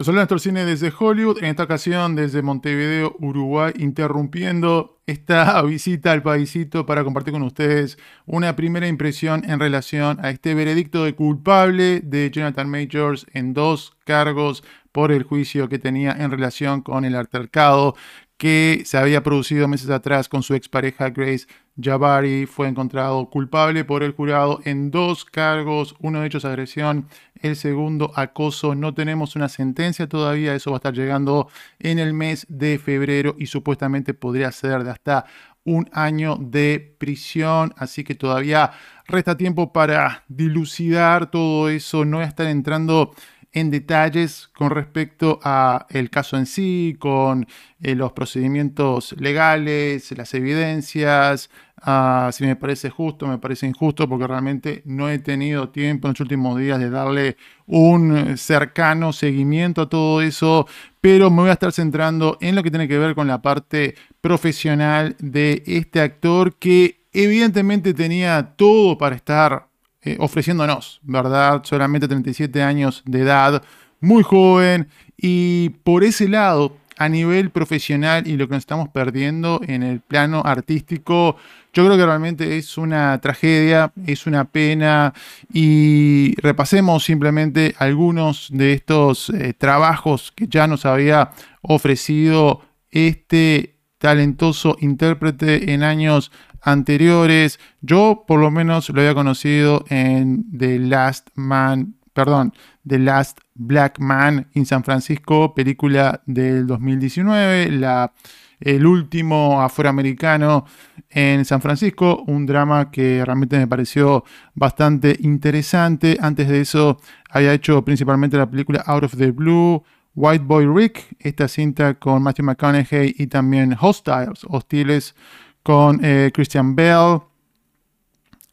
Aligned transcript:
Los 0.00 0.06
saludos 0.06 0.22
Néstor 0.22 0.40
Cine 0.40 0.64
desde 0.64 0.90
Hollywood, 0.98 1.40
en 1.40 1.50
esta 1.50 1.64
ocasión 1.64 2.16
desde 2.16 2.40
Montevideo, 2.40 3.16
Uruguay, 3.20 3.74
interrumpiendo 3.76 4.98
esta 5.06 5.60
visita 5.66 6.12
al 6.12 6.22
paisito 6.22 6.86
para 6.86 7.04
compartir 7.04 7.34
con 7.34 7.42
ustedes 7.42 7.98
una 8.24 8.56
primera 8.56 8.88
impresión 8.88 9.44
en 9.44 9.60
relación 9.60 10.16
a 10.24 10.30
este 10.30 10.54
veredicto 10.54 11.04
de 11.04 11.14
culpable 11.14 12.00
de 12.00 12.30
Jonathan 12.30 12.70
Majors 12.70 13.26
en 13.34 13.52
dos 13.52 13.94
cargos 14.06 14.64
por 14.90 15.12
el 15.12 15.24
juicio 15.24 15.68
que 15.68 15.78
tenía 15.78 16.12
en 16.12 16.30
relación 16.30 16.80
con 16.80 17.04
el 17.04 17.14
altercado 17.14 17.94
que 18.40 18.84
se 18.86 18.96
había 18.96 19.22
producido 19.22 19.68
meses 19.68 19.90
atrás 19.90 20.26
con 20.26 20.42
su 20.42 20.54
expareja 20.54 21.10
Grace 21.10 21.46
Jabari. 21.78 22.46
Fue 22.46 22.68
encontrado 22.68 23.28
culpable 23.28 23.84
por 23.84 24.02
el 24.02 24.12
jurado 24.12 24.60
en 24.64 24.90
dos 24.90 25.26
cargos, 25.26 25.94
uno 26.00 26.20
de 26.20 26.28
ellos 26.28 26.46
agresión, 26.46 27.06
el 27.42 27.54
segundo 27.54 28.12
acoso. 28.16 28.74
No 28.74 28.94
tenemos 28.94 29.36
una 29.36 29.50
sentencia 29.50 30.08
todavía, 30.08 30.54
eso 30.54 30.70
va 30.70 30.76
a 30.76 30.78
estar 30.78 30.94
llegando 30.94 31.48
en 31.78 31.98
el 31.98 32.14
mes 32.14 32.46
de 32.48 32.78
febrero 32.78 33.36
y 33.38 33.44
supuestamente 33.44 34.14
podría 34.14 34.50
ser 34.52 34.84
de 34.84 34.90
hasta 34.92 35.26
un 35.64 35.90
año 35.92 36.38
de 36.40 36.96
prisión, 36.96 37.74
así 37.76 38.04
que 38.04 38.14
todavía 38.14 38.70
resta 39.06 39.36
tiempo 39.36 39.70
para 39.70 40.24
dilucidar 40.28 41.30
todo 41.30 41.68
eso, 41.68 42.06
no 42.06 42.22
estar 42.22 42.46
entrando 42.46 43.12
en 43.52 43.70
detalles 43.70 44.48
con 44.54 44.70
respecto 44.70 45.40
a 45.42 45.86
el 45.90 46.10
caso 46.10 46.36
en 46.36 46.46
sí, 46.46 46.96
con 46.98 47.46
eh, 47.80 47.94
los 47.94 48.12
procedimientos 48.12 49.14
legales, 49.18 50.12
las 50.16 50.34
evidencias, 50.34 51.50
ah, 51.82 52.30
si 52.32 52.44
me 52.44 52.56
parece 52.56 52.90
justo, 52.90 53.26
me 53.26 53.38
parece 53.38 53.66
injusto, 53.66 54.08
porque 54.08 54.26
realmente 54.26 54.82
no 54.84 55.08
he 55.08 55.18
tenido 55.18 55.70
tiempo 55.70 56.06
en 56.06 56.12
los 56.12 56.20
últimos 56.20 56.58
días 56.58 56.78
de 56.78 56.90
darle 56.90 57.36
un 57.66 58.36
cercano 58.36 59.12
seguimiento 59.12 59.82
a 59.82 59.88
todo 59.88 60.22
eso, 60.22 60.66
pero 61.00 61.30
me 61.30 61.42
voy 61.42 61.50
a 61.50 61.54
estar 61.54 61.72
centrando 61.72 62.38
en 62.40 62.54
lo 62.54 62.62
que 62.62 62.70
tiene 62.70 62.88
que 62.88 62.98
ver 62.98 63.14
con 63.14 63.26
la 63.26 63.42
parte 63.42 63.96
profesional 64.20 65.16
de 65.18 65.62
este 65.66 66.00
actor 66.00 66.54
que 66.56 67.00
evidentemente 67.12 67.94
tenía 67.94 68.54
todo 68.56 68.96
para 68.96 69.16
estar 69.16 69.69
eh, 70.02 70.16
ofreciéndonos, 70.18 71.00
¿verdad? 71.02 71.62
Solamente 71.64 72.08
37 72.08 72.62
años 72.62 73.02
de 73.06 73.20
edad, 73.20 73.62
muy 74.00 74.22
joven 74.22 74.88
y 75.16 75.70
por 75.84 76.04
ese 76.04 76.28
lado, 76.28 76.76
a 77.00 77.08
nivel 77.08 77.48
profesional 77.48 78.26
y 78.26 78.36
lo 78.36 78.46
que 78.46 78.52
nos 78.52 78.62
estamos 78.62 78.90
perdiendo 78.90 79.62
en 79.66 79.82
el 79.82 80.00
plano 80.00 80.42
artístico, 80.44 81.34
yo 81.72 81.86
creo 81.86 81.96
que 81.96 82.04
realmente 82.04 82.58
es 82.58 82.76
una 82.76 83.18
tragedia, 83.22 83.90
es 84.06 84.26
una 84.26 84.44
pena 84.44 85.14
y 85.50 86.34
repasemos 86.42 87.02
simplemente 87.02 87.74
algunos 87.78 88.48
de 88.52 88.74
estos 88.74 89.30
eh, 89.30 89.54
trabajos 89.54 90.30
que 90.36 90.46
ya 90.46 90.66
nos 90.66 90.84
había 90.84 91.30
ofrecido 91.62 92.60
este 92.90 93.76
talentoso 94.00 94.76
intérprete 94.80 95.72
en 95.72 95.82
años 95.82 96.32
anteriores. 96.62 97.60
Yo 97.82 98.24
por 98.26 98.40
lo 98.40 98.50
menos 98.50 98.88
lo 98.88 99.00
había 99.00 99.14
conocido 99.14 99.84
en 99.88 100.46
The 100.56 100.78
Last 100.78 101.28
Man, 101.34 101.96
perdón, 102.14 102.54
The 102.86 102.98
Last 102.98 103.40
Black 103.54 103.98
Man 104.00 104.48
in 104.54 104.64
San 104.64 104.84
Francisco, 104.84 105.54
película 105.54 106.22
del 106.24 106.66
2019, 106.66 107.70
la, 107.72 108.12
el 108.58 108.86
último 108.86 109.60
afroamericano 109.60 110.64
en 111.10 111.44
San 111.44 111.60
Francisco, 111.60 112.24
un 112.26 112.46
drama 112.46 112.90
que 112.90 113.22
realmente 113.22 113.58
me 113.58 113.66
pareció 113.66 114.24
bastante 114.54 115.14
interesante. 115.20 116.16
Antes 116.20 116.48
de 116.48 116.62
eso 116.62 116.98
había 117.28 117.52
hecho 117.52 117.84
principalmente 117.84 118.38
la 118.38 118.50
película 118.50 118.82
Out 118.86 119.04
of 119.04 119.16
the 119.18 119.30
Blue, 119.30 119.84
White 120.20 120.44
Boy 120.44 120.66
Rick, 120.66 121.16
esta 121.18 121.48
cinta 121.48 121.94
con 121.94 122.22
Matthew 122.22 122.44
McConaughey 122.44 123.14
y 123.16 123.26
también 123.26 123.74
Hostiles, 123.80 124.44
Hostiles 124.46 125.14
con 125.62 125.98
eh, 126.04 126.30
Christian 126.34 126.76
Bell. 126.76 127.20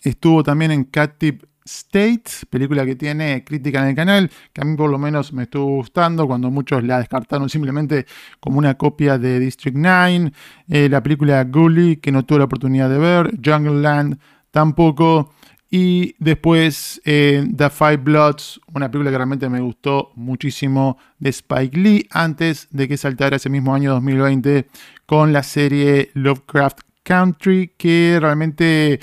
Estuvo 0.02 0.44
también 0.44 0.72
en 0.72 0.86
Captive 0.86 1.40
State, 1.66 2.24
película 2.50 2.86
que 2.86 2.96
tiene 2.96 3.44
crítica 3.44 3.82
en 3.82 3.90
el 3.90 3.96
canal, 3.96 4.32
que 4.54 4.62
a 4.62 4.64
mí 4.64 4.78
por 4.78 4.90
lo 4.90 4.98
menos 4.98 5.34
me 5.34 5.44
estuvo 5.44 5.66
gustando, 5.76 6.26
cuando 6.26 6.50
muchos 6.50 6.82
la 6.86 7.00
descartaron 7.00 7.50
simplemente 7.50 8.06
como 8.40 8.60
una 8.60 8.76
copia 8.76 9.18
de 9.18 9.38
District 9.38 9.76
9. 9.78 10.32
Eh, 10.70 10.88
la 10.88 11.04
película 11.04 11.44
Gully, 11.44 11.98
que 11.98 12.14
no 12.14 12.24
tuve 12.26 12.40
la 12.40 12.46
oportunidad 12.46 12.90
de 12.90 12.98
ver. 12.98 13.38
Jungle 13.44 13.82
Land 13.82 14.20
tampoco. 14.52 15.34
Y 15.70 16.16
después 16.20 17.02
eh, 17.04 17.46
The 17.56 17.70
Five 17.70 17.98
Bloods, 17.98 18.62
una 18.74 18.90
película 18.90 19.12
que 19.12 19.18
realmente 19.18 19.50
me 19.50 19.60
gustó 19.60 20.12
muchísimo 20.16 20.98
de 21.20 21.30
Spike 21.30 21.78
Lee, 21.78 22.08
antes 22.12 22.68
de 22.72 22.88
que 22.88 22.96
saltara 22.96 23.36
ese 23.36 23.50
mismo 23.50 23.76
año 23.76 23.92
2020 23.92 24.68
con 25.06 25.34
la 25.34 25.44
serie 25.44 26.12
Lovecraft 26.14 26.80
Country, 27.04 27.74
que 27.78 28.18
realmente 28.22 29.00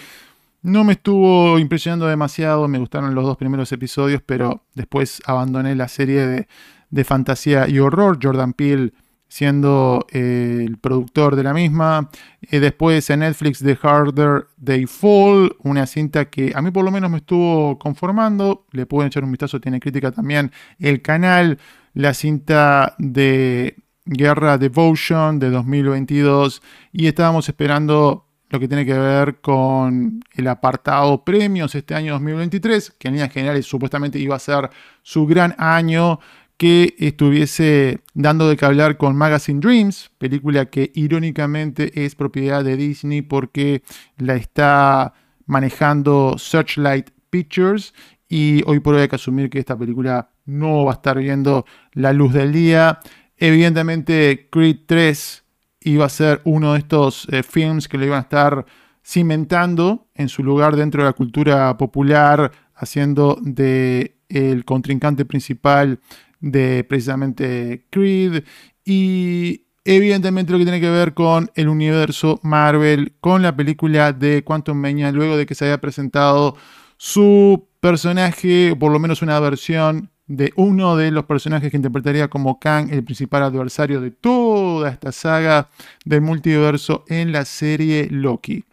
no 0.65 0.83
me 0.83 0.95
estuvo 0.95 1.59
impresionando 1.59 2.07
demasiado, 2.07 2.67
me 2.69 2.79
gustaron 2.79 3.15
los 3.15 3.25
dos 3.25 3.37
primeros 3.37 3.71
episodios, 3.73 4.23
pero 4.25 4.63
después 4.75 5.23
abandoné 5.27 5.75
la 5.75 5.89
serie 5.89 6.47
de, 6.91 7.05
fantasía 7.05 7.69
y 7.69 7.81
horror, 7.81 8.19
Jordan 8.23 8.55
Peele 8.55 8.93
siendo 9.35 10.07
eh, 10.13 10.65
el 10.65 10.79
productor 10.79 11.35
de 11.35 11.43
la 11.43 11.53
misma. 11.53 12.09
Eh, 12.41 12.61
después 12.61 13.11
en 13.11 13.19
Netflix 13.19 13.59
The 13.59 13.77
Harder 13.83 14.47
They 14.63 14.87
Fall, 14.87 15.57
una 15.65 15.87
cinta 15.87 16.27
que 16.27 16.53
a 16.55 16.63
mí 16.63 16.71
por 16.71 16.85
lo 16.85 16.93
menos 16.93 17.11
me 17.11 17.17
estuvo 17.17 17.77
conformando, 17.77 18.65
le 18.71 18.87
pueden 18.87 19.09
echar 19.09 19.25
un 19.25 19.33
vistazo, 19.33 19.61
tiene 19.61 19.81
crítica 19.81 20.13
también 20.13 20.53
el 20.79 21.03
canal, 21.03 21.59
la 21.95 22.15
cinta 22.15 22.95
de 22.99 23.75
Guerra 24.05 24.57
Devotion 24.57 25.41
de 25.41 25.51
2022 25.51 26.63
y 26.93 27.09
estábamos 27.09 27.49
esperando 27.49 28.29
lo 28.51 28.61
que 28.61 28.69
tiene 28.69 28.87
que 28.87 28.97
ver 28.97 29.41
con 29.41 30.23
el 30.33 30.47
apartado 30.47 31.25
premios 31.25 31.75
este 31.75 31.97
año 31.97 32.13
2023, 32.13 32.95
que 33.01 33.09
en 33.09 33.15
líneas 33.15 33.33
generales 33.33 33.67
supuestamente 33.67 34.21
iba 34.21 34.37
a 34.37 34.39
ser 34.39 34.71
su 35.03 35.27
gran 35.27 35.57
año 35.59 36.21
que 36.57 36.95
estuviese 36.99 38.01
dando 38.15 38.49
de 38.49 38.57
que 38.57 38.65
hablar 38.65 38.97
con 38.97 39.17
Magazine 39.17 39.61
Dreams, 39.61 40.11
película 40.19 40.67
que 40.67 40.93
irónicamente 40.95 42.05
es 42.05 42.15
propiedad 42.15 42.65
de 42.65 42.77
Disney 42.77 43.23
porque 43.23 43.83
la 44.17 44.37
está 44.37 45.15
manejando 45.47 46.37
Searchlight 46.39 47.11
Pictures 47.31 47.93
y 48.29 48.63
hoy 48.67 48.81
por 48.81 48.95
hoy 48.95 49.03
hay 49.03 49.09
que 49.09 49.17
asumir 49.17 49.51
que 49.51 49.59
esta 49.59 49.77
película 49.77 50.31
no 50.45 50.85
va 50.85 50.93
a 50.93 50.95
estar 50.95 51.19
viendo 51.19 51.65
la 51.93 52.13
luz 52.13 52.33
del 52.33 52.53
día. 52.53 53.01
Evidentemente, 53.37 54.49
Creed 54.51 54.81
3 54.87 55.45
iba 55.81 56.07
a 56.07 56.09
ser 56.09 56.41
uno 56.45 56.73
de 56.73 56.79
estos 56.79 57.27
eh, 57.31 57.43
films 57.43 57.89
que 57.89 57.99
lo 57.99 58.07
iban 58.07 58.19
a 58.19 58.23
estar 58.23 58.65
cimentando 59.05 60.09
en 60.15 60.29
su 60.29 60.43
lugar 60.43 60.77
dentro 60.77 61.03
de 61.03 61.09
la 61.09 61.13
cultura 61.13 61.77
popular, 61.77 62.51
haciendo 62.75 63.39
de 63.43 64.17
el 64.29 64.65
contrincante 64.65 65.25
principal 65.25 66.01
de 66.45 66.85
precisamente 66.85 67.87
Creed 67.91 68.45
y 68.85 69.63
evidentemente 69.85 70.53
lo 70.53 70.59
que 70.59 70.65
tiene 70.65 70.81
que 70.81 70.91
ver 70.91 71.15
con 71.15 71.51
el 71.55 71.69
universo 71.69 72.39
Marvel, 72.43 73.15
con 73.21 73.43
la 73.43 73.57
película 73.57 74.13
de 74.13 74.45
Quantum 74.45 74.77
Mania, 74.77 75.11
luego 75.11 75.37
de 75.37 75.47
que 75.47 75.55
se 75.55 75.65
haya 75.65 75.81
presentado 75.81 76.57
su 76.99 77.67
personaje, 77.81 78.77
por 78.79 78.93
lo 78.93 78.99
menos 78.99 79.23
una 79.23 79.41
versión 79.41 80.11
de 80.27 80.53
uno 80.57 80.97
de 80.97 81.11
los 81.11 81.25
personajes 81.25 81.71
que 81.71 81.77
interpretaría 81.77 82.29
como 82.29 82.59
Kang, 82.59 82.91
el 82.91 83.05
principal 83.05 83.43
adversario 83.43 84.01
de 84.01 84.11
toda 84.11 84.91
esta 84.91 85.13
saga 85.13 85.71
del 86.05 86.21
multiverso 86.21 87.05
en 87.09 87.33
la 87.33 87.45
serie 87.45 88.09
Loki. 88.11 88.65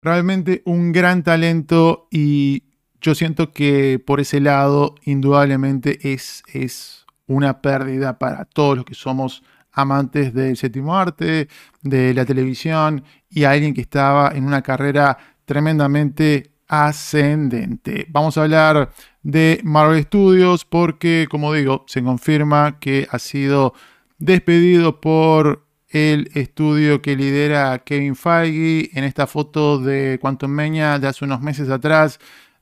Realmente 0.00 0.62
un 0.64 0.92
gran 0.92 1.24
talento 1.24 2.06
y 2.10 2.67
yo 3.00 3.14
siento 3.14 3.52
que 3.52 4.02
por 4.04 4.20
ese 4.20 4.40
lado 4.40 4.94
indudablemente 5.04 6.12
es, 6.12 6.42
es 6.52 7.06
una 7.26 7.60
pérdida 7.60 8.18
para 8.18 8.44
todos 8.44 8.76
los 8.76 8.84
que 8.84 8.94
somos 8.94 9.42
amantes 9.72 10.34
del 10.34 10.56
séptimo 10.56 10.96
arte, 10.96 11.48
de 11.82 12.14
la 12.14 12.24
televisión 12.24 13.04
y 13.30 13.44
alguien 13.44 13.74
que 13.74 13.80
estaba 13.80 14.32
en 14.34 14.44
una 14.44 14.62
carrera 14.62 15.16
tremendamente 15.44 16.50
ascendente. 16.66 18.06
Vamos 18.10 18.36
a 18.36 18.42
hablar 18.42 18.90
de 19.22 19.60
Marvel 19.64 20.02
Studios 20.04 20.64
porque, 20.64 21.26
como 21.30 21.52
digo, 21.52 21.84
se 21.86 22.02
confirma 22.02 22.78
que 22.78 23.06
ha 23.10 23.18
sido 23.18 23.74
despedido 24.18 25.00
por 25.00 25.64
el 25.88 26.30
estudio 26.34 27.00
que 27.00 27.16
lidera 27.16 27.78
Kevin 27.78 28.14
Feige 28.14 28.90
en 28.92 29.04
esta 29.04 29.26
foto 29.26 29.78
de 29.78 30.18
Quantum 30.20 30.50
Mania 30.50 30.98
de 30.98 31.06
hace 31.08 31.24
unos 31.24 31.40
meses 31.40 31.70
atrás. 31.70 32.18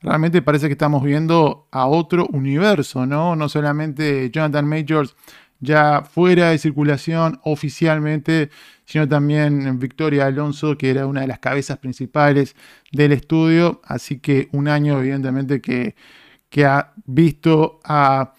Realmente 0.07 0.41
parece 0.41 0.69
que 0.69 0.75
estamos 0.75 1.03
viendo 1.03 1.67
a 1.73 1.87
otro 1.87 2.29
universo, 2.29 3.07
¿no? 3.07 3.35
No 3.35 3.49
solamente 3.49 4.31
Jonathan 4.31 4.65
Majors 4.65 5.17
ya 5.59 6.03
fuera 6.03 6.51
de 6.51 6.59
circulación 6.59 7.41
oficialmente, 7.43 8.51
sino 8.85 9.09
también 9.09 9.81
Victoria 9.81 10.27
Alonso, 10.27 10.79
que 10.79 10.91
era 10.91 11.09
una 11.09 11.23
de 11.23 11.27
las 11.27 11.41
cabezas 11.41 11.79
principales 11.79 12.55
del 12.93 13.11
estudio. 13.11 13.81
Así 13.83 14.21
que 14.21 14.49
un 14.53 14.69
año, 14.69 15.01
evidentemente, 15.01 15.61
que, 15.61 15.97
que 16.51 16.65
ha 16.65 16.93
visto 17.07 17.81
a 17.83 18.33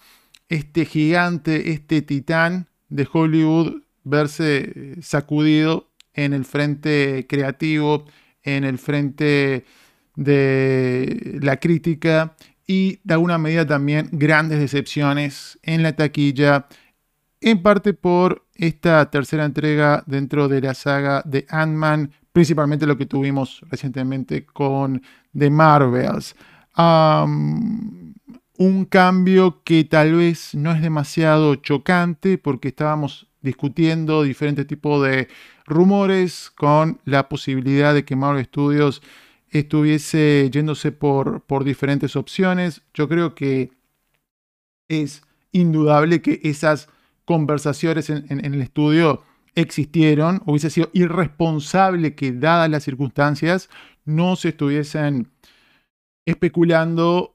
este 0.48 0.86
gigante, 0.86 1.72
este 1.72 2.00
titán 2.00 2.68
de 2.88 3.06
Hollywood 3.12 3.82
verse 4.04 4.72
eh, 4.74 4.96
sacudido 5.02 5.90
en 6.14 6.32
el 6.32 6.46
frente 6.46 7.26
creativo, 7.28 8.06
en 8.42 8.64
el 8.64 8.78
frente 8.78 9.66
de 10.18 11.38
la 11.40 11.58
crítica 11.58 12.34
y 12.66 12.98
de 13.04 13.14
alguna 13.14 13.38
medida 13.38 13.64
también 13.64 14.08
grandes 14.10 14.58
decepciones 14.58 15.60
en 15.62 15.84
la 15.84 15.94
taquilla, 15.94 16.66
en 17.40 17.62
parte 17.62 17.94
por 17.94 18.44
esta 18.56 19.08
tercera 19.10 19.44
entrega 19.44 20.02
dentro 20.06 20.48
de 20.48 20.60
la 20.60 20.74
saga 20.74 21.22
de 21.24 21.46
Ant-Man, 21.48 22.10
principalmente 22.32 22.84
lo 22.84 22.98
que 22.98 23.06
tuvimos 23.06 23.60
recientemente 23.70 24.44
con 24.44 25.00
The 25.36 25.50
Marvels. 25.50 26.34
un 28.56 28.84
cambio 28.90 29.62
que 29.62 29.84
tal 29.84 30.14
vez 30.16 30.52
no 30.56 30.72
es 30.72 30.82
demasiado 30.82 31.54
chocante 31.54 32.38
porque 32.38 32.68
estábamos 32.68 33.28
discutiendo 33.40 34.24
diferentes 34.24 34.66
tipos 34.66 35.00
de 35.04 35.28
rumores 35.64 36.50
con 36.56 37.00
la 37.04 37.28
posibilidad 37.28 37.94
de 37.94 38.04
que 38.04 38.16
Marvel 38.16 38.44
Studios 38.46 39.00
estuviese 39.50 40.50
yéndose 40.52 40.92
por, 40.92 41.42
por 41.42 41.64
diferentes 41.64 42.16
opciones. 42.16 42.82
Yo 42.94 43.08
creo 43.08 43.34
que 43.34 43.70
es 44.88 45.22
indudable 45.52 46.22
que 46.22 46.40
esas 46.44 46.88
conversaciones 47.24 48.10
en, 48.10 48.44
el 48.44 48.60
estudio 48.62 49.22
existieron. 49.54 50.42
Hubiese 50.46 50.70
sido 50.70 50.90
irresponsable 50.92 52.14
que, 52.14 52.32
dadas 52.32 52.70
las 52.70 52.84
circunstancias, 52.84 53.68
no 54.04 54.36
se 54.36 54.50
estuviesen 54.50 55.30
especulando 56.26 57.34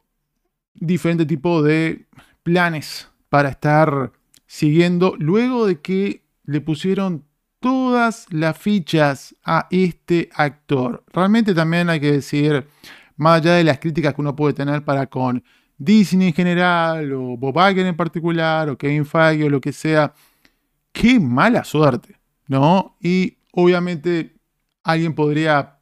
diferentes 0.73 1.27
tipos 1.27 1.63
de 1.63 2.07
planes 2.43 3.07
para 3.29 3.49
estar 3.49 4.11
siguiendo 4.47 5.15
luego 5.17 5.67
de 5.67 5.79
que 5.79 6.23
le 6.45 6.61
pusieron 6.61 7.25
todas 7.63 8.25
las 8.29 8.57
fichas 8.57 9.37
a 9.45 9.67
este 9.71 10.29
actor. 10.35 11.01
Realmente 11.13 11.55
también 11.55 11.89
hay 11.89 12.01
que 12.01 12.11
decir, 12.11 12.67
más 13.15 13.39
allá 13.39 13.53
de 13.53 13.63
las 13.63 13.79
críticas 13.79 14.13
que 14.13 14.19
uno 14.19 14.35
puede 14.35 14.53
tener 14.53 14.83
para 14.83 15.07
con 15.07 15.41
Disney 15.77 16.27
en 16.27 16.33
general, 16.33 17.13
o 17.13 17.37
Bob 17.37 17.55
Iger 17.69 17.85
en 17.85 17.95
particular, 17.95 18.67
o 18.67 18.77
Kevin 18.77 19.05
Feige, 19.05 19.45
o 19.45 19.49
lo 19.49 19.61
que 19.61 19.71
sea, 19.71 20.13
qué 20.91 21.21
mala 21.21 21.63
suerte, 21.63 22.19
¿no? 22.47 22.97
Y 22.99 23.37
obviamente 23.53 24.35
alguien 24.83 25.15
podría 25.15 25.79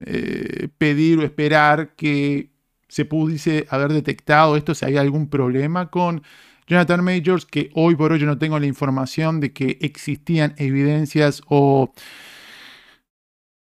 eh, 0.00 0.68
pedir 0.78 1.18
o 1.18 1.24
esperar 1.24 1.94
que 1.94 2.52
se 2.88 3.04
pudiese 3.04 3.66
haber 3.68 3.92
detectado 3.92 4.56
esto, 4.56 4.74
si 4.74 4.86
hay 4.86 4.96
algún 4.96 5.28
problema 5.28 5.90
con 5.90 6.22
Jonathan 6.66 7.04
Majors, 7.04 7.46
que 7.46 7.70
hoy 7.74 7.94
por 7.94 8.12
hoy 8.12 8.18
yo 8.18 8.26
no 8.26 8.38
tengo 8.38 8.58
la 8.58 8.66
información 8.66 9.40
de 9.40 9.52
que 9.52 9.78
existían 9.80 10.54
evidencias 10.56 11.42
o 11.46 11.92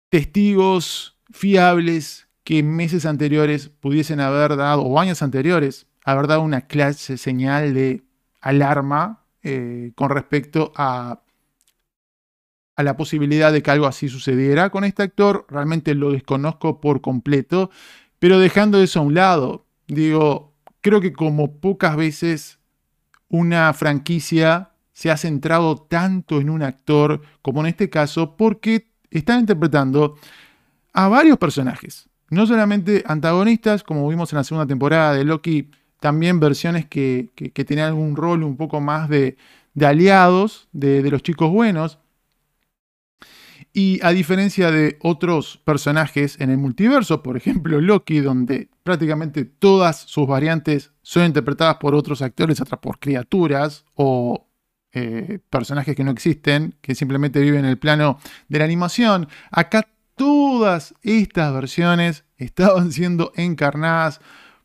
testigos 0.09 1.19
fiables 1.31 2.27
que 2.43 2.63
meses 2.63 3.05
anteriores 3.05 3.69
pudiesen 3.69 4.19
haber 4.19 4.55
dado, 4.55 4.81
o 4.81 4.99
años 4.99 5.21
anteriores, 5.21 5.85
haber 6.05 6.27
dado 6.27 6.41
una 6.41 6.61
clase 6.61 7.17
señal 7.17 7.73
de 7.73 8.03
alarma 8.39 9.25
eh, 9.43 9.91
con 9.95 10.09
respecto 10.09 10.71
a, 10.75 11.21
a 12.75 12.83
la 12.83 12.95
posibilidad 12.95 13.51
de 13.51 13.61
que 13.61 13.71
algo 13.71 13.85
así 13.85 14.07
sucediera 14.07 14.69
con 14.69 14.85
este 14.85 15.03
actor. 15.03 15.45
Realmente 15.49 15.93
lo 15.93 16.11
desconozco 16.11 16.79
por 16.79 17.01
completo, 17.01 17.69
pero 18.17 18.39
dejando 18.39 18.81
eso 18.81 19.01
a 19.01 19.03
un 19.03 19.13
lado, 19.13 19.65
digo, 19.87 20.55
creo 20.81 21.01
que 21.01 21.13
como 21.13 21.59
pocas 21.59 21.97
veces 21.97 22.56
una 23.29 23.73
franquicia 23.73 24.71
se 24.93 25.11
ha 25.11 25.17
centrado 25.17 25.77
tanto 25.77 26.41
en 26.41 26.49
un 26.49 26.63
actor 26.63 27.21
como 27.41 27.61
en 27.61 27.67
este 27.67 27.89
caso 27.89 28.35
porque 28.35 28.87
están 29.11 29.41
interpretando 29.41 30.15
a 30.93 31.07
varios 31.07 31.37
personajes. 31.37 32.09
No 32.29 32.45
solamente 32.45 33.03
antagonistas, 33.05 33.83
como 33.83 34.07
vimos 34.07 34.33
en 34.33 34.37
la 34.37 34.43
segunda 34.43 34.65
temporada 34.65 35.13
de 35.13 35.23
Loki, 35.23 35.69
también 35.99 36.39
versiones 36.39 36.85
que, 36.85 37.29
que, 37.35 37.65
tenían 37.65 37.87
algún 37.87 38.15
rol 38.15 38.43
un 38.43 38.57
poco 38.57 38.81
más 38.81 39.07
de, 39.07 39.37
aliados, 39.79 40.67
de 40.71 41.09
los 41.09 41.23
chicos 41.23 41.51
buenos. 41.51 41.99
Y 43.79 43.99
a 44.01 44.09
diferencia 44.09 44.71
de 44.71 44.97
otros 45.01 45.61
personajes 45.63 46.41
en 46.41 46.49
el 46.49 46.57
multiverso, 46.57 47.21
por 47.21 47.37
ejemplo 47.37 47.79
Loki, 47.79 48.21
donde 48.21 48.71
prácticamente 48.81 49.45
todas 49.45 49.97
sus 49.99 50.25
variantes 50.25 50.93
son 51.03 51.25
interpretadas 51.25 51.75
por 51.75 51.93
otros 51.93 52.23
actores, 52.23 52.59
otras 52.59 52.79
por 52.79 52.97
criaturas 52.97 53.85
o 53.93 54.47
eh, 54.93 55.37
personajes 55.51 55.95
que 55.95 56.03
no 56.03 56.09
existen, 56.09 56.73
que 56.81 56.95
simplemente 56.95 57.39
viven 57.39 57.65
en 57.65 57.69
el 57.69 57.77
plano 57.77 58.17
de 58.47 58.57
la 58.57 58.65
animación, 58.65 59.27
acá 59.51 59.87
todas 60.15 60.95
estas 61.03 61.53
versiones 61.53 62.23
estaban 62.37 62.91
siendo 62.91 63.31
encarnadas 63.35 64.21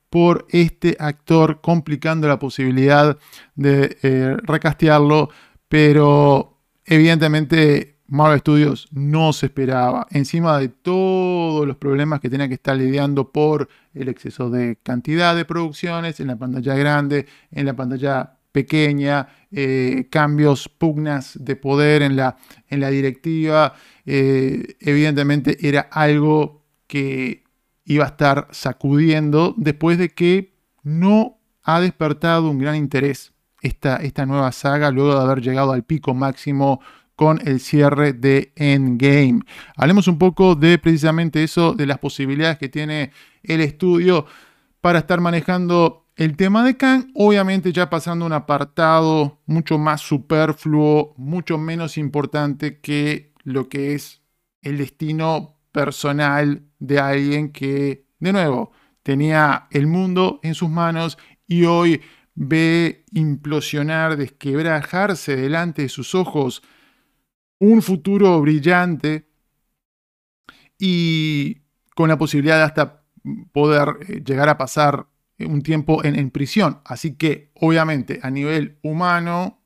por 0.08 0.46
este 0.48 0.96
actor, 0.98 1.60
complicando 1.60 2.28
la 2.28 2.38
posibilidad 2.38 3.18
de 3.56 3.98
eh, 4.02 4.38
recastearlo, 4.42 5.28
pero 5.68 6.62
evidentemente 6.86 7.91
Marvel 8.12 8.40
Studios 8.40 8.88
no 8.90 9.32
se 9.32 9.46
esperaba, 9.46 10.06
encima 10.10 10.58
de 10.58 10.68
todos 10.68 11.66
los 11.66 11.78
problemas 11.78 12.20
que 12.20 12.28
tenía 12.28 12.46
que 12.46 12.54
estar 12.54 12.76
lidiando 12.76 13.32
por 13.32 13.70
el 13.94 14.10
exceso 14.10 14.50
de 14.50 14.76
cantidad 14.82 15.34
de 15.34 15.46
producciones 15.46 16.20
en 16.20 16.26
la 16.26 16.36
pantalla 16.36 16.74
grande, 16.74 17.24
en 17.50 17.64
la 17.64 17.74
pantalla 17.74 18.36
pequeña, 18.52 19.28
eh, 19.50 20.08
cambios, 20.10 20.68
pugnas 20.68 21.42
de 21.42 21.56
poder 21.56 22.02
en 22.02 22.16
la, 22.16 22.36
en 22.68 22.80
la 22.80 22.90
directiva, 22.90 23.76
eh, 24.04 24.76
evidentemente 24.80 25.56
era 25.66 25.80
algo 25.80 26.66
que 26.86 27.44
iba 27.86 28.04
a 28.04 28.08
estar 28.08 28.46
sacudiendo 28.50 29.54
después 29.56 29.96
de 29.96 30.10
que 30.10 30.52
no 30.82 31.38
ha 31.62 31.80
despertado 31.80 32.50
un 32.50 32.58
gran 32.58 32.76
interés 32.76 33.32
esta, 33.62 33.96
esta 33.96 34.26
nueva 34.26 34.52
saga 34.52 34.90
luego 34.90 35.14
de 35.14 35.20
haber 35.20 35.40
llegado 35.40 35.72
al 35.72 35.84
pico 35.84 36.12
máximo 36.12 36.82
con 37.22 37.40
el 37.46 37.60
cierre 37.60 38.14
de 38.14 38.52
Endgame. 38.56 39.42
Hablemos 39.76 40.08
un 40.08 40.18
poco 40.18 40.56
de 40.56 40.76
precisamente 40.78 41.44
eso, 41.44 41.72
de 41.72 41.86
las 41.86 41.98
posibilidades 41.98 42.58
que 42.58 42.68
tiene 42.68 43.12
el 43.44 43.60
estudio 43.60 44.26
para 44.80 44.98
estar 44.98 45.20
manejando 45.20 46.08
el 46.16 46.36
tema 46.36 46.64
de 46.64 46.76
Kang, 46.76 47.12
obviamente 47.14 47.72
ya 47.72 47.88
pasando 47.88 48.26
un 48.26 48.32
apartado 48.32 49.40
mucho 49.46 49.78
más 49.78 50.00
superfluo, 50.00 51.14
mucho 51.16 51.58
menos 51.58 51.96
importante 51.96 52.80
que 52.80 53.32
lo 53.44 53.68
que 53.68 53.94
es 53.94 54.22
el 54.60 54.78
destino 54.78 55.60
personal 55.70 56.64
de 56.80 56.98
alguien 56.98 57.52
que, 57.52 58.04
de 58.18 58.32
nuevo, 58.32 58.72
tenía 59.04 59.68
el 59.70 59.86
mundo 59.86 60.40
en 60.42 60.56
sus 60.56 60.68
manos 60.68 61.18
y 61.46 61.66
hoy 61.66 62.00
ve 62.34 63.04
implosionar, 63.12 64.16
desquebrajarse 64.16 65.36
delante 65.36 65.82
de 65.82 65.88
sus 65.88 66.16
ojos 66.16 66.64
un 67.62 67.80
futuro 67.80 68.40
brillante 68.40 69.28
y 70.78 71.58
con 71.94 72.08
la 72.08 72.18
posibilidad 72.18 72.56
de 72.56 72.64
hasta 72.64 73.04
poder 73.52 73.98
eh, 74.08 74.22
llegar 74.24 74.48
a 74.48 74.58
pasar 74.58 75.06
un 75.38 75.62
tiempo 75.62 76.04
en, 76.04 76.30
prisión. 76.30 76.80
Así 76.84 77.14
que, 77.14 77.52
obviamente, 77.54 78.18
a 78.22 78.30
nivel 78.30 78.78
humano, 78.82 79.62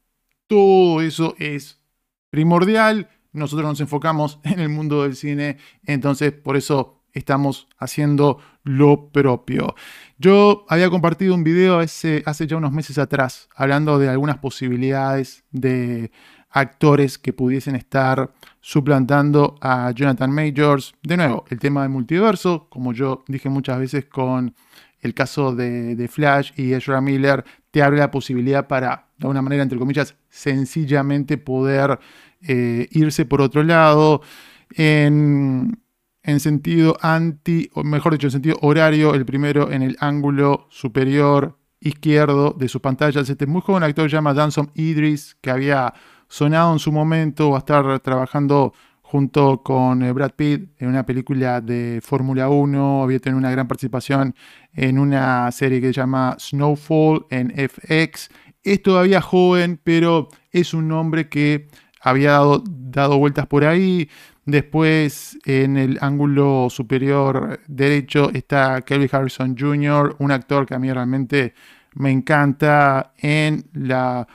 todo 0.46 1.00
eso 1.00 1.34
es 1.38 1.80
primordial. 2.28 3.08
Nosotros 3.32 3.66
nos 3.66 3.80
enfocamos 3.80 4.40
en 4.44 4.60
el 4.60 4.68
mundo 4.68 5.04
del 5.04 5.16
cine, 5.16 5.56
entonces 5.82 6.32
por 6.32 6.58
eso 6.58 7.02
estamos 7.14 7.66
haciendo 7.78 8.40
lo 8.62 9.08
propio. 9.08 9.74
Yo 10.18 10.66
había 10.68 10.90
compartido 10.90 11.34
un 11.34 11.44
video 11.44 11.78
hace 11.78 12.22
ya 12.46 12.56
unos 12.58 12.72
meses 12.72 12.98
atrás 12.98 13.48
hablando 13.56 13.98
de 13.98 14.10
algunas 14.10 14.36
posibilidades 14.36 15.44
de 15.50 16.10
actores 16.56 17.18
que 17.18 17.34
pudiesen 17.34 17.76
estar 17.76 18.30
suplantando 18.62 19.56
a 19.60 19.90
Jonathan 19.90 20.32
Majors. 20.32 20.94
De 21.02 21.18
nuevo, 21.18 21.44
el 21.50 21.58
tema 21.58 21.82
del 21.82 21.90
multiverso, 21.90 22.66
como 22.70 22.94
yo 22.94 23.24
dije 23.28 23.50
muchas 23.50 23.78
veces 23.78 24.06
con 24.06 24.54
el 25.00 25.12
caso 25.12 25.54
de, 25.54 26.08
Flash 26.10 26.52
y 26.56 26.72
Ezra 26.72 27.02
Miller, 27.02 27.44
te 27.70 27.82
abre 27.82 27.98
la 27.98 28.10
posibilidad 28.10 28.66
para, 28.66 29.10
de 29.18 29.26
alguna 29.26 29.42
manera, 29.42 29.62
entre 29.62 29.78
comillas, 29.78 30.16
sencillamente 30.30 31.36
poder 31.36 31.98
eh, 32.40 32.88
irse 32.90 33.26
por 33.26 33.42
otro 33.42 33.62
lado. 33.62 34.22
En, 34.70 35.78
en 36.22 36.40
sentido 36.40 36.96
anti, 37.02 37.70
o 37.74 37.84
mejor 37.84 38.14
dicho, 38.14 38.28
en 38.28 38.32
sentido 38.32 38.56
horario, 38.62 39.14
el 39.14 39.26
primero 39.26 39.70
en 39.70 39.82
el 39.82 39.96
ángulo 40.00 40.66
superior 40.70 41.58
izquierdo 41.80 42.56
de 42.58 42.68
su 42.68 42.80
pantalla. 42.80 43.20
Este 43.20 43.46
muy 43.46 43.60
joven 43.60 43.82
actor 43.82 44.08
se 44.08 44.16
llama 44.16 44.32
Danson 44.32 44.70
Idris, 44.74 45.36
que 45.40 45.50
había 45.50 45.92
sonado 46.28 46.72
en 46.72 46.78
su 46.78 46.92
momento, 46.92 47.50
va 47.50 47.56
a 47.56 47.58
estar 47.60 48.00
trabajando 48.00 48.72
junto 49.02 49.62
con 49.62 50.02
eh, 50.02 50.12
Brad 50.12 50.32
Pitt 50.32 50.70
en 50.78 50.88
una 50.88 51.06
película 51.06 51.60
de 51.60 52.00
Fórmula 52.02 52.48
1, 52.48 53.04
había 53.04 53.20
tenido 53.20 53.38
una 53.38 53.52
gran 53.52 53.68
participación 53.68 54.34
en 54.74 54.98
una 54.98 55.50
serie 55.52 55.80
que 55.80 55.88
se 55.88 55.92
llama 55.92 56.36
Snowfall 56.38 57.26
en 57.30 57.50
FX 57.50 58.30
es 58.66 58.82
todavía 58.82 59.20
joven, 59.20 59.80
pero 59.82 60.28
es 60.50 60.74
un 60.74 60.88
nombre 60.88 61.28
que 61.28 61.68
había 62.00 62.32
dado, 62.32 62.64
dado 62.66 63.16
vueltas 63.16 63.46
por 63.46 63.64
ahí. 63.64 64.10
Después, 64.44 65.38
en 65.44 65.76
el 65.76 65.98
ángulo 66.00 66.68
superior 66.68 67.60
derecho 67.68 68.30
está 68.32 68.82
Kelly 68.82 69.08
Harrison 69.10 69.56
Jr., 69.56 70.16
un 70.18 70.32
actor 70.32 70.66
que 70.66 70.74
a 70.74 70.80
mí 70.80 70.92
realmente 70.92 71.54
me 71.94 72.10
encanta 72.10 73.12
en 73.18 73.66
la 73.72 74.26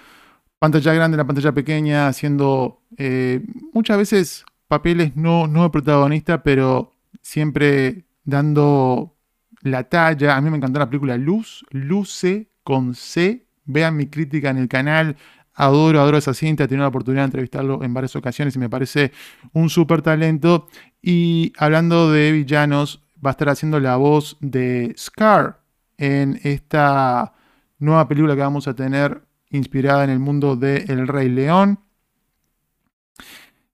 pantalla 0.62 0.94
grande, 0.94 1.18
la 1.18 1.26
pantalla 1.26 1.54
pequeña, 1.54 2.08
haciendo 2.08 2.84
eh, 2.96 3.42
muchas 3.74 3.98
veces 3.98 4.46
papeles 4.68 5.16
no, 5.16 5.48
no 5.48 5.64
de 5.64 5.72
protagonista, 5.72 6.44
pero 6.44 6.94
siempre 7.20 8.06
dando 8.26 9.16
la 9.64 9.86
talla. 9.86 10.38
A 10.38 10.42
mí 10.42 10.52
me 10.52 10.58
encantó 10.58 10.78
la 10.78 10.88
película 10.88 11.18
Luz, 11.18 11.66
Luce 11.72 12.52
con 12.64 12.94
C. 12.94 13.48
Vean 13.66 13.98
mi 13.98 14.06
crítica 14.06 14.52
en 14.52 14.60
el 14.60 14.68
canal. 14.68 15.18
Adoro, 15.56 16.00
adoro 16.00 16.18
esa 16.20 16.36
cinta. 16.36 16.66
He 16.66 16.68
tenido 16.68 16.84
la 16.84 16.90
oportunidad 16.90 17.24
de 17.24 17.26
entrevistarlo 17.26 17.84
en 17.84 17.96
varias 17.96 18.16
ocasiones 18.16 18.56
y 18.56 18.60
me 18.60 18.70
parece 18.70 19.14
un 19.54 19.68
súper 19.68 20.04
talento. 20.04 20.68
Y 21.02 21.54
hablando 21.58 22.12
de 22.12 22.32
villanos, 22.34 23.04
va 23.26 23.32
a 23.32 23.34
estar 23.34 23.50
haciendo 23.50 23.80
la 23.80 23.96
voz 23.96 24.38
de 24.42 24.94
Scar 24.96 25.64
en 25.98 26.40
esta 26.44 27.34
nueva 27.80 28.08
película 28.08 28.36
que 28.36 28.42
vamos 28.42 28.68
a 28.68 28.76
tener 28.76 29.24
inspirada 29.52 30.04
en 30.04 30.10
el 30.10 30.20
mundo 30.20 30.56
de 30.56 30.86
El 30.88 31.08
Rey 31.08 31.30
León. 31.30 31.80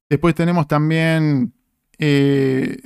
Después 0.09 0.35
tenemos 0.35 0.67
también 0.67 1.53
eh, 1.97 2.77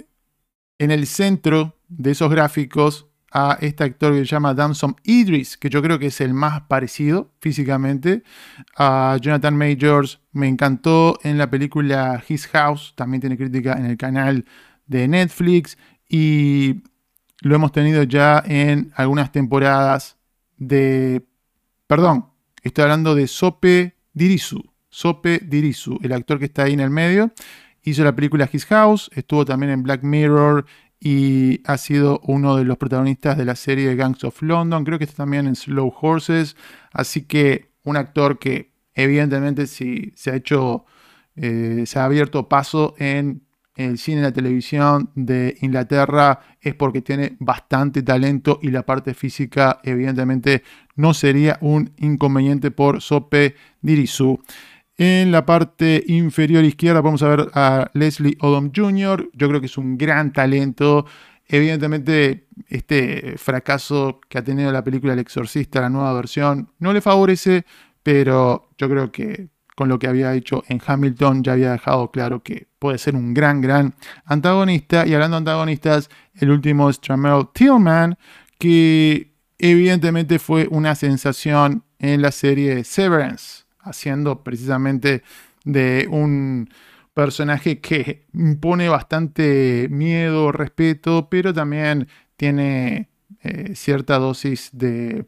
en 0.80 0.92
el 0.92 1.06
centro 1.06 1.78
de 1.88 2.12
esos 2.12 2.30
gráficos 2.30 3.08
a 3.32 3.58
este 3.62 3.86
actor 3.86 4.14
que 4.14 4.20
se 4.20 4.26
llama 4.26 4.54
Damson 4.54 4.96
Idris, 5.04 5.58
que 5.58 5.70
yo 5.70 5.82
creo 5.82 5.98
que 5.98 6.08
es 6.08 6.20
el 6.20 6.34
más 6.34 6.62
parecido 6.64 7.32
físicamente 7.40 8.24
a 8.76 9.18
Jonathan 9.22 9.56
Majors. 9.56 10.20
Me 10.34 10.48
encantó 10.48 11.18
en 11.24 11.38
la 11.38 11.50
película 11.50 12.22
His 12.28 12.48
House, 12.48 12.94
también 12.96 13.22
tiene 13.22 13.38
crítica 13.38 13.74
en 13.74 13.86
el 13.86 13.98
canal 13.98 14.46
de 14.86 15.08
Netflix 15.08 15.78
y 16.10 16.84
lo 17.40 17.56
hemos 17.56 17.72
tenido 17.72 18.04
ya 18.04 18.44
en 18.46 18.92
algunas 18.96 19.32
temporadas 19.32 20.18
de... 20.58 21.26
Perdón, 21.88 22.31
estoy 22.62 22.84
hablando 22.84 23.16
de 23.16 23.28
Sope 23.28 23.96
Dirisu. 24.14 24.64
Sope 24.90 25.40
Dirisu, 25.40 26.00
el 26.04 26.14
actor 26.14 26.40
que 26.40 26.46
está 26.46 26.64
ahí 26.64 26.74
en 26.74 26.82
el 26.82 26.90
medio. 26.90 27.32
Hizo 27.84 28.04
la 28.04 28.16
película 28.16 28.50
His 28.52 28.66
House, 28.66 29.10
estuvo 29.14 29.46
también 29.46 29.72
en 29.72 29.84
Black 29.84 30.04
Mirror 30.04 30.66
y 31.00 31.62
ha 31.66 31.78
sido 31.78 32.22
uno 32.26 32.56
de 32.56 32.64
los 32.64 32.78
protagonistas 32.78 33.36
de 33.38 33.46
la 33.46 33.56
serie 33.56 33.96
Gangs 33.96 34.24
of 34.24 34.42
London. 34.44 34.86
Creo 34.86 35.00
que 35.00 35.06
está 35.06 35.18
también 35.18 35.48
en 35.48 35.56
Slow 35.56 35.92
Horses. 36.00 36.56
Así 36.92 37.24
que 37.24 37.72
un 37.84 37.98
actor 37.98 38.38
que 38.38 38.72
evidentemente 38.94 39.66
si 39.66 40.14
se 40.16 40.32
ha 40.32 40.36
hecho, 40.36 40.86
eh, 41.36 41.86
se 41.88 41.98
ha 41.98 42.06
abierto 42.06 42.48
paso 42.48 42.94
en 43.00 43.44
el 43.82 43.98
cine 43.98 44.20
y 44.20 44.24
la 44.24 44.32
televisión 44.32 45.10
de 45.16 45.58
Inglaterra 45.62 46.40
es 46.60 46.76
porque 46.76 47.02
tiene 47.02 47.36
bastante 47.40 48.04
talento 48.04 48.60
y 48.62 48.70
la 48.70 48.86
parte 48.86 49.14
física 49.14 49.80
evidentemente 49.84 50.64
no 50.96 51.14
sería 51.14 51.58
un 51.62 51.92
inconveniente 51.98 52.72
por 52.72 53.02
Sope 53.02 53.56
Dirisu. 53.82 54.40
En 54.98 55.32
la 55.32 55.46
parte 55.46 56.04
inferior 56.08 56.64
izquierda 56.64 57.02
vamos 57.02 57.24
a 57.24 57.30
ver 57.30 57.48
a 57.54 57.90
Leslie 57.94 58.38
Odom 58.40 58.72
Jr. 58.76 59.30
Yo 59.34 59.48
creo 59.48 59.60
que 59.60 59.66
es 59.66 59.78
un 59.78 59.98
gran 59.98 60.32
talento. 60.32 61.06
Evidentemente, 61.48 62.48
este 62.68 63.36
fracaso 63.38 64.22
que 64.30 64.38
ha 64.38 64.44
tenido 64.44 64.72
la 64.72 64.84
película 64.84 65.14
El 65.14 65.20
Exorcista, 65.20 65.82
la 65.82 65.90
nueva 65.90 66.14
versión, 66.14 66.72
no 66.80 66.94
le 66.94 67.02
favorece, 67.02 67.66
pero 68.04 68.70
yo 68.78 68.90
creo 68.90 69.12
que 69.12 69.50
con 69.76 69.90
lo 69.90 70.00
que 70.00 70.08
había 70.08 70.34
hecho 70.34 70.64
en 70.68 70.82
Hamilton 70.86 71.44
ya 71.44 71.54
había 71.54 71.72
dejado 71.72 72.12
claro 72.12 72.44
que 72.44 72.68
puede 72.80 72.98
ser 72.98 73.16
un 73.16 73.34
gran, 73.34 73.62
gran 73.62 73.96
antagonista. 74.26 75.06
Y 75.06 75.14
hablando 75.14 75.36
de 75.36 75.40
antagonistas, 75.40 76.10
el 76.36 76.52
último 76.52 76.90
es 76.90 77.00
Tramell 77.00 77.48
Tillman, 77.54 78.18
que 78.58 79.32
evidentemente 79.58 80.40
fue 80.40 80.68
una 80.70 80.96
sensación 80.96 81.84
en 82.00 82.22
la 82.22 82.32
serie 82.32 82.84
Severance 82.84 83.64
haciendo 83.80 84.44
precisamente 84.44 85.24
de 85.64 86.08
un 86.10 86.70
personaje 87.14 87.80
que 87.80 88.26
impone 88.34 88.90
bastante 88.90 89.88
miedo, 89.90 90.52
respeto, 90.52 91.28
pero 91.30 91.54
también 91.54 92.08
tiene 92.38 93.10
eh, 93.44 93.76
cierta 93.76 94.18
dosis 94.18 94.70
de 94.74 95.26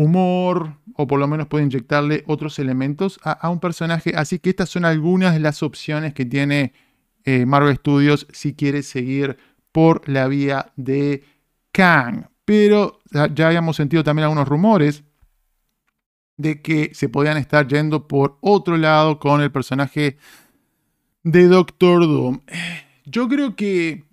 humor 0.00 0.78
o 0.94 1.06
por 1.06 1.20
lo 1.20 1.28
menos 1.28 1.46
puede 1.46 1.64
inyectarle 1.64 2.24
otros 2.26 2.58
elementos 2.58 3.20
a, 3.22 3.50
un 3.50 3.60
personaje. 3.60 4.14
Así 4.16 4.38
que 4.38 4.48
estas 4.48 4.70
son 4.70 4.86
algunas 4.86 5.34
de 5.34 5.40
las 5.40 5.62
opciones 5.62 6.14
que 6.14 6.24
tiene 6.24 6.72
eh, 7.24 7.44
Marvel 7.44 7.76
Studios 7.76 8.26
si 8.32 8.54
quiere 8.54 8.82
seguir 8.82 9.36
por 9.72 10.08
la 10.08 10.26
vía 10.26 10.72
de 10.76 11.22
Kang. 11.70 12.24
Pero 12.46 13.00
ya 13.34 13.48
habíamos 13.48 13.76
sentido 13.76 14.02
también 14.02 14.24
algunos 14.24 14.48
rumores 14.48 15.04
de 16.38 16.62
que 16.62 16.92
se 16.94 17.10
podían 17.10 17.36
estar 17.36 17.68
yendo 17.68 18.08
por 18.08 18.38
otro 18.40 18.78
lado 18.78 19.18
con 19.18 19.42
el 19.42 19.52
personaje 19.52 20.16
de 21.22 21.46
Doctor 21.46 22.00
Doom. 22.06 22.40
Yo 23.04 23.28
creo 23.28 23.54
que 23.54 24.04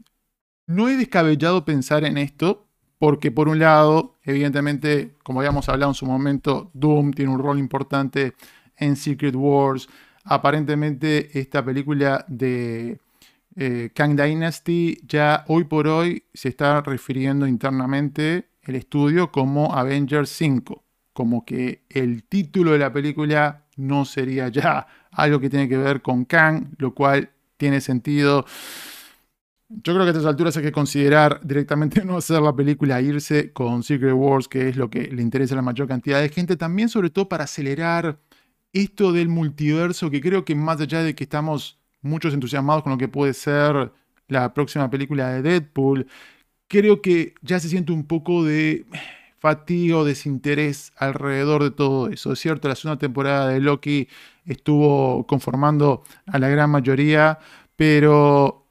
no 0.65 0.89
he 0.89 0.97
descabellado 0.97 1.63
pensar 1.63 2.03
en 2.03 2.17
esto, 2.17 2.66
porque 2.99 3.31
por 3.31 3.47
un 3.47 3.59
lado, 3.59 4.15
evidentemente, 4.23 5.15
como 5.23 5.39
habíamos 5.39 5.69
hablado 5.69 5.91
en 5.91 5.95
su 5.95 6.05
momento, 6.05 6.71
Doom 6.73 7.11
tiene 7.11 7.31
un 7.31 7.39
rol 7.39 7.59
importante 7.59 8.33
en 8.75 8.95
Secret 8.95 9.35
Wars. 9.35 9.87
Aparentemente, 10.23 11.39
esta 11.39 11.63
película 11.63 12.25
de 12.27 12.99
eh, 13.55 13.91
Kang 13.93 14.19
Dynasty 14.19 14.99
ya 15.07 15.45
hoy 15.47 15.63
por 15.65 15.87
hoy 15.87 16.23
se 16.33 16.49
está 16.49 16.81
refiriendo 16.81 17.47
internamente 17.47 18.49
el 18.61 18.75
estudio 18.75 19.31
como 19.31 19.73
Avengers 19.73 20.29
5 20.29 20.83
como 21.17 21.45
que 21.45 21.81
el 21.89 22.25
título 22.25 22.73
de 22.73 22.77
la 22.77 22.93
película 22.93 23.65
no 23.75 24.05
sería 24.05 24.49
ya 24.49 24.85
algo 25.09 25.39
que 25.39 25.49
tiene 25.49 25.67
que 25.67 25.75
ver 25.75 26.03
con 26.03 26.25
Kang, 26.25 26.75
lo 26.77 26.93
cual 26.93 27.31
tiene 27.57 27.81
sentido. 27.81 28.45
Yo 29.69 29.93
creo 29.93 30.05
que 30.05 30.09
a 30.09 30.11
estas 30.11 30.25
alturas 30.25 30.55
hay 30.55 30.63
que 30.63 30.71
considerar 30.71 31.41
directamente 31.43 32.03
no 32.05 32.17
hacer 32.17 32.41
la 32.41 32.55
película, 32.55 33.01
irse 33.01 33.51
con 33.51 33.83
Secret 33.83 34.13
Wars, 34.13 34.47
que 34.47 34.69
es 34.69 34.77
lo 34.77 34.89
que 34.89 35.07
le 35.11 35.21
interesa 35.21 35.55
a 35.55 35.57
la 35.57 35.61
mayor 35.61 35.87
cantidad 35.87 36.21
de 36.21 36.29
gente. 36.29 36.55
También, 36.55 36.89
sobre 36.89 37.09
todo, 37.09 37.27
para 37.27 37.43
acelerar 37.45 38.19
esto 38.73 39.11
del 39.11 39.29
multiverso, 39.29 40.09
que 40.09 40.21
creo 40.21 40.45
que 40.45 40.55
más 40.55 40.79
allá 40.81 41.03
de 41.03 41.15
que 41.15 41.23
estamos 41.25 41.79
muchos 42.01 42.33
entusiasmados 42.33 42.83
con 42.83 42.91
lo 42.93 42.97
que 42.97 43.07
puede 43.07 43.33
ser 43.33 43.91
la 44.27 44.53
próxima 44.53 44.89
película 44.89 45.29
de 45.29 45.41
Deadpool, 45.41 46.07
creo 46.67 47.01
que 47.01 47.33
ya 47.41 47.59
se 47.59 47.69
siente 47.69 47.91
un 47.91 48.05
poco 48.05 48.43
de 48.43 48.85
fatigo, 49.39 50.05
desinterés 50.05 50.91
alrededor 50.97 51.63
de 51.63 51.71
todo 51.71 52.09
eso. 52.09 52.33
Es 52.33 52.39
cierto, 52.39 52.67
la 52.67 52.75
segunda 52.75 52.99
temporada 52.99 53.49
de 53.49 53.59
Loki 53.61 54.07
estuvo 54.45 55.25
conformando 55.27 56.03
a 56.25 56.39
la 56.39 56.49
gran 56.49 56.69
mayoría, 56.69 57.39
pero 57.75 58.66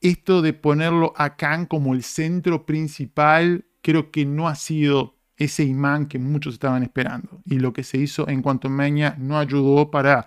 esto 0.00 0.42
de 0.42 0.52
ponerlo 0.52 1.12
a 1.16 1.36
Kang 1.36 1.66
como 1.66 1.94
el 1.94 2.02
centro 2.02 2.66
principal, 2.66 3.66
creo 3.82 4.10
que 4.10 4.24
no 4.24 4.48
ha 4.48 4.54
sido 4.54 5.16
ese 5.36 5.64
imán 5.64 6.06
que 6.06 6.18
muchos 6.18 6.54
estaban 6.54 6.82
esperando. 6.82 7.40
Y 7.46 7.58
lo 7.58 7.72
que 7.72 7.82
se 7.82 7.98
hizo 7.98 8.28
en 8.28 8.42
cuanto 8.42 8.68
Meña 8.68 9.16
no 9.18 9.38
ayudó 9.38 9.90
para 9.90 10.26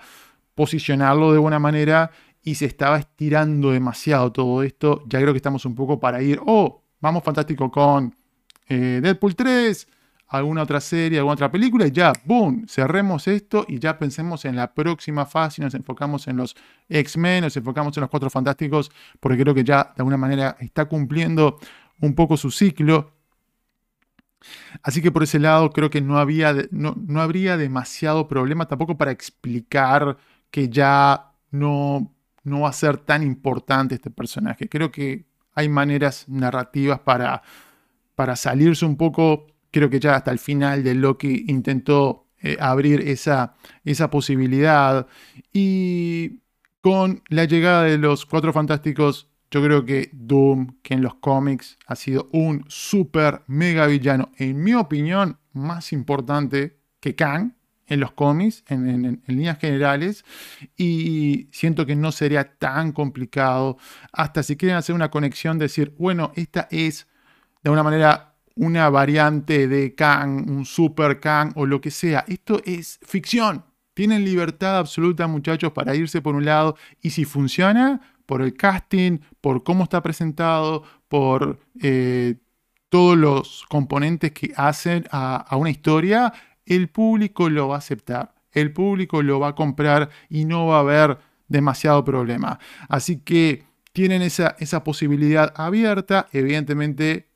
posicionarlo 0.55 1.31
de 1.31 1.39
buena 1.39 1.59
manera 1.59 2.11
y 2.41 2.55
se 2.55 2.65
estaba 2.65 2.97
estirando 2.97 3.71
demasiado 3.71 4.31
todo 4.31 4.63
esto. 4.63 5.03
Ya 5.07 5.19
creo 5.19 5.33
que 5.33 5.37
estamos 5.37 5.65
un 5.65 5.75
poco 5.75 5.99
para 5.99 6.21
ir, 6.21 6.39
oh, 6.45 6.83
vamos 6.99 7.23
fantástico 7.23 7.71
con 7.71 8.13
eh, 8.67 8.99
Deadpool 9.01 9.35
3, 9.35 9.87
alguna 10.37 10.63
otra 10.63 10.81
serie, 10.81 11.19
alguna 11.19 11.35
otra 11.35 11.51
película 11.51 11.85
y 11.85 11.91
ya, 11.91 12.11
boom, 12.25 12.65
cerremos 12.67 13.27
esto 13.27 13.65
y 13.67 13.79
ya 13.79 13.99
pensemos 13.99 14.45
en 14.45 14.55
la 14.55 14.73
próxima 14.73 15.25
fase, 15.25 15.61
nos 15.61 15.75
enfocamos 15.75 16.27
en 16.27 16.37
los 16.37 16.55
X-Men, 16.89 17.43
nos 17.43 17.55
enfocamos 17.55 17.95
en 17.97 18.01
los 18.01 18.09
Cuatro 18.09 18.29
Fantásticos, 18.29 18.91
porque 19.19 19.37
creo 19.37 19.53
que 19.53 19.63
ya 19.63 19.83
de 19.83 19.93
alguna 19.97 20.17
manera 20.17 20.57
está 20.59 20.85
cumpliendo 20.85 21.59
un 22.01 22.15
poco 22.15 22.35
su 22.35 22.49
ciclo. 22.49 23.13
Así 24.81 25.01
que 25.01 25.11
por 25.11 25.23
ese 25.23 25.39
lado 25.39 25.69
creo 25.69 25.89
que 25.89 26.01
no, 26.01 26.17
había, 26.17 26.53
no, 26.71 26.95
no 26.97 27.21
habría 27.21 27.55
demasiado 27.55 28.27
problema 28.27 28.67
tampoco 28.67 28.97
para 28.97 29.11
explicar 29.11 30.17
que 30.49 30.67
ya 30.67 31.31
no, 31.51 32.11
no 32.43 32.61
va 32.61 32.69
a 32.69 32.73
ser 32.73 32.97
tan 32.97 33.21
importante 33.23 33.95
este 33.95 34.09
personaje. 34.09 34.67
Creo 34.67 34.91
que 34.91 35.25
hay 35.53 35.69
maneras 35.69 36.27
narrativas 36.27 36.99
para 36.99 37.43
para 38.15 38.35
salirse 38.35 38.85
un 38.85 38.95
poco, 38.95 39.47
creo 39.73 39.89
que 39.89 39.99
ya 39.99 40.15
hasta 40.15 40.31
el 40.31 40.39
final 40.39 40.83
de 40.83 40.93
Loki 40.93 41.45
intentó 41.47 42.27
eh, 42.41 42.55
abrir 42.59 43.01
esa, 43.01 43.55
esa 43.83 44.09
posibilidad. 44.09 45.07
Y 45.51 46.41
con 46.79 47.23
la 47.27 47.45
llegada 47.45 47.83
de 47.83 47.97
los 47.97 48.25
Cuatro 48.25 48.53
Fantásticos, 48.53 49.29
yo 49.49 49.63
creo 49.63 49.83
que 49.83 50.09
Doom, 50.13 50.77
que 50.83 50.93
en 50.93 51.01
los 51.01 51.15
cómics 51.15 51.77
ha 51.87 51.95
sido 51.95 52.29
un 52.31 52.65
super 52.67 53.43
mega 53.47 53.87
villano, 53.87 54.31
en 54.37 54.63
mi 54.63 54.73
opinión, 54.73 55.39
más 55.53 55.91
importante 55.91 56.79
que 56.99 57.15
Kang, 57.15 57.53
en 57.87 57.99
los 57.99 58.13
cómics, 58.13 58.63
en, 58.67 59.21
líneas 59.27 59.59
generales, 59.59 60.23
y 60.77 61.49
siento 61.51 61.85
que 61.85 61.95
no 61.95 62.11
sería 62.11 62.57
tan 62.57 62.91
complicado, 62.91 63.77
hasta 64.11 64.43
si 64.43 64.55
quieren 64.55 64.77
hacer 64.77 64.95
una 64.95 65.11
conexión, 65.11 65.57
decir, 65.57 65.95
bueno, 65.97 66.31
esta 66.35 66.67
es 66.71 67.07
de 67.63 67.69
alguna 67.69 67.83
manera 67.83 68.32
una 68.55 68.89
variante 68.89 69.67
de 69.67 69.95
Kang, 69.95 70.49
un 70.49 70.65
super 70.65 71.19
Kang 71.19 71.51
o 71.55 71.65
lo 71.65 71.81
que 71.81 71.91
sea. 71.91 72.23
Esto 72.27 72.61
es 72.65 72.99
ficción. 73.03 73.65
Tienen 73.93 74.25
libertad 74.25 74.77
absoluta, 74.77 75.27
muchachos, 75.27 75.71
para 75.71 75.95
irse 75.95 76.21
por 76.21 76.35
un 76.35 76.45
lado, 76.45 76.75
y 77.01 77.11
si 77.11 77.25
funciona, 77.25 78.01
por 78.25 78.41
el 78.41 78.55
casting, 78.55 79.19
por 79.41 79.63
cómo 79.63 79.83
está 79.83 80.01
presentado, 80.01 80.83
por 81.07 81.59
eh, 81.81 82.35
todos 82.89 83.17
los 83.17 83.65
componentes 83.69 84.31
que 84.31 84.51
hacen 84.55 85.05
a 85.11 85.55
una 85.57 85.69
historia, 85.69 86.33
el 86.65 86.89
público 86.89 87.49
lo 87.49 87.67
va 87.67 87.75
a 87.75 87.79
aceptar, 87.79 88.33
el 88.51 88.71
público 88.71 89.21
lo 89.21 89.39
va 89.39 89.49
a 89.49 89.55
comprar 89.55 90.09
y 90.29 90.45
no 90.45 90.67
va 90.67 90.77
a 90.77 90.81
haber 90.81 91.17
demasiado 91.47 92.03
problema. 92.03 92.59
Así 92.89 93.17
que 93.19 93.63
tienen 93.91 94.21
esa, 94.21 94.55
esa 94.59 94.83
posibilidad 94.83 95.53
abierta, 95.55 96.27
evidentemente 96.31 97.29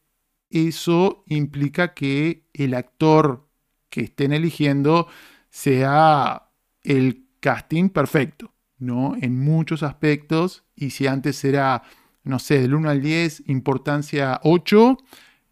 eso 0.49 1.23
implica 1.27 1.93
que 1.93 2.47
el 2.53 2.73
actor 2.73 3.47
que 3.89 4.01
estén 4.01 4.33
eligiendo 4.33 5.07
sea 5.49 6.49
el 6.83 7.27
casting 7.39 7.89
perfecto, 7.89 8.53
¿no? 8.77 9.15
En 9.19 9.39
muchos 9.39 9.83
aspectos, 9.83 10.63
y 10.75 10.91
si 10.91 11.07
antes 11.07 11.43
era, 11.43 11.83
no 12.23 12.39
sé, 12.39 12.59
del 12.61 12.75
1 12.75 12.89
al 12.89 13.01
10, 13.01 13.43
importancia 13.47 14.39
8, 14.43 14.97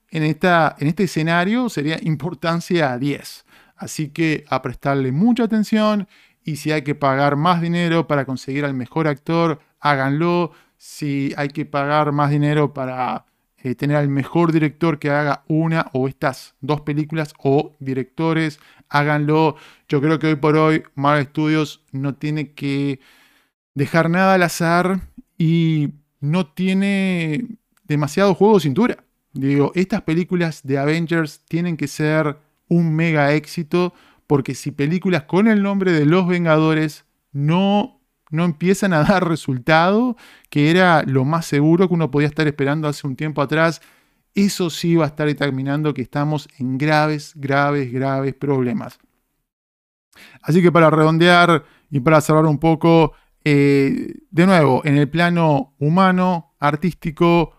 en, 0.09 0.23
esta, 0.23 0.75
en 0.79 0.87
este 0.87 1.03
escenario 1.03 1.69
sería 1.69 1.99
importancia 2.01 2.97
10. 2.97 3.45
Así 3.75 4.09
que 4.09 4.45
a 4.49 4.61
prestarle 4.61 5.11
mucha 5.11 5.43
atención 5.43 6.07
y 6.43 6.57
si 6.57 6.71
hay 6.71 6.83
que 6.83 6.95
pagar 6.95 7.35
más 7.35 7.61
dinero 7.61 8.07
para 8.07 8.25
conseguir 8.25 8.65
al 8.65 8.73
mejor 8.73 9.07
actor, 9.07 9.59
háganlo. 9.79 10.51
Si 10.77 11.33
hay 11.37 11.49
que 11.49 11.65
pagar 11.65 12.11
más 12.11 12.29
dinero 12.29 12.73
para 12.73 13.25
eh, 13.65 13.73
tener 13.73 13.97
al 13.97 14.09
mejor 14.09 14.51
director 14.51 14.99
que 14.99 15.09
haga 15.09 15.43
una 15.47 15.89
o 15.91 16.07
estas 16.07 16.53
dos 16.61 16.81
películas 16.81 17.33
o 17.39 17.71
directores, 17.79 18.59
háganlo. 18.89 19.55
Yo 19.89 19.99
creo 20.01 20.19
que 20.19 20.27
hoy 20.27 20.35
por 20.35 20.55
hoy 20.55 20.83
Marvel 20.93 21.25
Studios 21.25 21.81
no 21.91 22.13
tiene 22.13 22.51
que 22.51 22.99
dejar 23.73 24.11
nada 24.11 24.35
al 24.35 24.43
azar 24.43 25.09
y 25.39 25.95
no 26.19 26.45
tiene 26.45 27.57
demasiado 27.85 28.35
juego 28.35 28.53
de 28.53 28.59
cintura. 28.59 29.03
Digo, 29.33 29.71
estas 29.73 30.03
películas 30.03 30.61
de 30.61 30.77
Avengers 30.77 31.41
tienen 31.47 31.75
que 31.75 31.87
ser 31.87 32.37
un 32.67 32.95
mega 32.95 33.33
éxito, 33.33 33.95
porque 34.27 34.53
si 34.53 34.69
películas 34.69 35.23
con 35.23 35.47
el 35.47 35.63
nombre 35.63 35.91
de 35.91 36.05
Los 36.05 36.27
Vengadores 36.27 37.05
no, 37.31 37.99
no 38.31 38.45
empiezan 38.45 38.93
a 38.93 39.03
dar 39.03 39.27
resultado, 39.27 40.17
que 40.49 40.71
era 40.71 41.03
lo 41.03 41.25
más 41.25 41.45
seguro 41.45 41.87
que 41.87 41.93
uno 41.93 42.11
podía 42.11 42.27
estar 42.27 42.47
esperando 42.47 42.87
hace 42.87 43.07
un 43.07 43.15
tiempo 43.15 43.41
atrás, 43.41 43.81
eso 44.33 44.69
sí 44.69 44.95
va 44.95 45.05
a 45.05 45.07
estar 45.07 45.27
determinando 45.27 45.93
que 45.93 46.01
estamos 46.01 46.49
en 46.59 46.77
graves, 46.77 47.33
graves, 47.35 47.91
graves 47.91 48.33
problemas. 48.33 48.99
Así 50.41 50.61
que 50.61 50.71
para 50.71 50.89
redondear 50.89 51.63
y 51.89 51.99
para 52.01 52.21
cerrar 52.21 52.45
un 52.45 52.59
poco, 52.59 53.13
eh, 53.43 54.13
de 54.29 54.45
nuevo, 54.45 54.81
en 54.85 54.97
el 54.97 55.09
plano 55.09 55.75
humano, 55.79 56.55
artístico, 56.59 57.55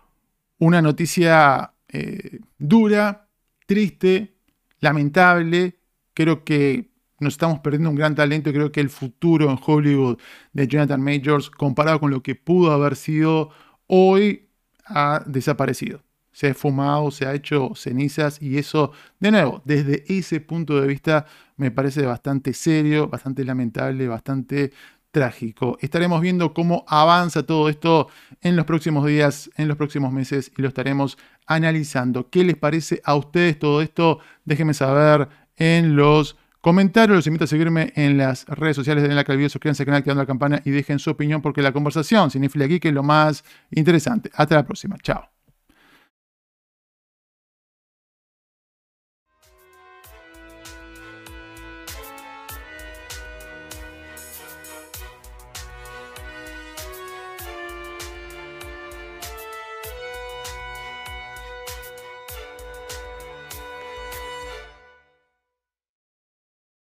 una 0.59 0.81
noticia 0.81 1.73
eh, 1.87 2.39
dura, 2.57 3.29
triste, 3.65 4.37
lamentable. 4.79 5.79
Creo 6.13 6.43
que 6.43 6.91
nos 7.19 7.33
estamos 7.33 7.59
perdiendo 7.59 7.89
un 7.89 7.95
gran 7.95 8.15
talento. 8.15 8.51
Creo 8.51 8.71
que 8.71 8.81
el 8.81 8.89
futuro 8.89 9.49
en 9.49 9.59
Hollywood 9.63 10.17
de 10.53 10.67
Jonathan 10.67 11.01
Majors, 11.01 11.49
comparado 11.49 11.99
con 11.99 12.11
lo 12.11 12.21
que 12.21 12.35
pudo 12.35 12.71
haber 12.71 12.95
sido 12.95 13.49
hoy, 13.87 14.49
ha 14.85 15.23
desaparecido. 15.25 16.03
Se 16.31 16.49
ha 16.49 16.53
fumado, 16.53 17.09
se 17.09 17.25
ha 17.25 17.33
hecho 17.33 17.71
cenizas 17.75 18.39
y 18.41 18.59
eso, 18.59 18.91
de 19.19 19.31
nuevo, 19.31 19.61
desde 19.65 20.03
ese 20.07 20.39
punto 20.39 20.79
de 20.79 20.87
vista 20.87 21.25
me 21.55 21.71
parece 21.71 22.05
bastante 22.05 22.53
serio, 22.53 23.07
bastante 23.07 23.43
lamentable, 23.43 24.07
bastante 24.07 24.71
trágico. 25.09 25.79
Estaremos 25.81 26.21
viendo 26.21 26.53
cómo 26.53 26.85
avanza 26.87 27.43
todo 27.43 27.69
esto 27.69 28.07
en 28.41 28.55
los 28.55 28.65
próximos 28.65 29.07
días, 29.07 29.49
en 29.57 29.67
los 29.67 29.77
próximos 29.77 30.13
meses 30.13 30.51
y 30.55 30.61
lo 30.61 30.67
estaremos 30.67 31.17
analizando. 31.47 32.29
¿Qué 32.29 32.43
les 32.43 32.55
parece 32.55 33.01
a 33.03 33.15
ustedes 33.15 33.57
todo 33.57 33.81
esto? 33.81 34.19
Déjenme 34.45 34.75
saber 34.75 35.27
en 35.55 35.95
los 35.95 36.37
comentarios. 36.67 37.15
Los 37.15 37.27
invito 37.27 37.45
a 37.45 37.47
seguirme 37.47 37.93
en 37.95 38.17
las 38.17 38.45
redes 38.45 38.75
sociales 38.75 39.01
de 39.01 39.15
La 39.15 39.23
Calvillo. 39.23 39.47
Suscríbanse 39.47 39.83
al 39.83 39.85
canal, 39.85 39.99
activando 39.99 40.21
la 40.21 40.27
campana 40.27 40.61
y 40.65 40.71
dejen 40.71 40.99
su 40.99 41.09
opinión 41.09 41.41
porque 41.41 41.61
la 41.61 41.71
conversación 41.71 42.29
significa 42.29 42.65
aquí 42.65 42.81
que 42.81 42.89
es 42.89 42.93
lo 42.93 43.03
más 43.03 43.45
interesante. 43.71 44.29
Hasta 44.33 44.55
la 44.55 44.65
próxima. 44.65 44.97
Chao. 45.01 45.36